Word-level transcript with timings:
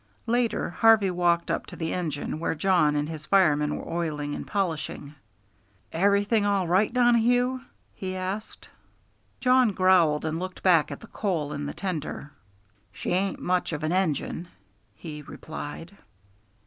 Later 0.25 0.71
Harvey 0.71 1.11
walked 1.11 1.51
up 1.51 1.67
to 1.67 1.75
the 1.75 1.93
engine, 1.93 2.39
where 2.39 2.55
Jawn 2.55 2.95
and 2.95 3.07
his 3.07 3.27
fireman 3.27 3.75
were 3.75 3.87
oiling 3.87 4.33
and 4.33 4.47
polishing. 4.47 5.13
"Everything 5.91 6.43
all 6.43 6.67
right, 6.67 6.91
Donohue?" 6.91 7.59
he 7.93 8.15
asked. 8.15 8.67
Jawn 9.41 9.73
growled 9.73 10.25
and 10.25 10.39
looked 10.39 10.63
back 10.63 10.89
at 10.89 11.01
the 11.01 11.05
coal 11.05 11.53
in 11.53 11.67
the 11.67 11.73
tender. 11.75 12.31
"She 12.91 13.11
ain't 13.11 13.39
much 13.39 13.71
of 13.73 13.83
an 13.83 13.91
engine," 13.91 14.47
he 14.95 15.21
replied. 15.21 15.95